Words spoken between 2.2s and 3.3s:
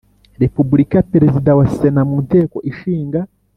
nteko ishinga